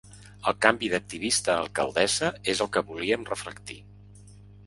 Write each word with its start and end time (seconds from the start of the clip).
El 0.51 0.53
canvi 0.65 0.87
d’activista 0.93 1.51
a 1.55 1.57
alcaldessa 1.65 2.31
és 2.55 2.63
el 2.65 2.71
que 2.77 2.85
volíem 2.89 3.29
reflectir. 3.33 3.77